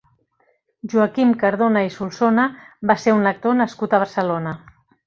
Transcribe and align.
Joaquim 0.93 1.35
Cardona 1.45 1.85
i 1.89 1.93
Solsona 1.99 2.49
va 2.93 2.99
ser 3.07 3.17
un 3.21 3.35
actor 3.35 3.61
nascut 3.63 3.97
a 4.01 4.07
Barcelona. 4.07 4.61